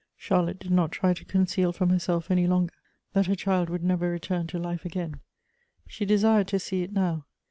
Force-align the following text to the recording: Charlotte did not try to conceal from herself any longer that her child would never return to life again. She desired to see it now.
Charlotte 0.17 0.57
did 0.57 0.71
not 0.71 0.91
try 0.91 1.13
to 1.13 1.23
conceal 1.23 1.71
from 1.71 1.91
herself 1.91 2.31
any 2.31 2.47
longer 2.47 2.73
that 3.13 3.27
her 3.27 3.35
child 3.35 3.69
would 3.69 3.83
never 3.83 4.09
return 4.09 4.47
to 4.47 4.57
life 4.57 4.83
again. 4.83 5.21
She 5.87 6.05
desired 6.07 6.47
to 6.47 6.57
see 6.59 6.81
it 6.81 6.91
now. 6.91 7.27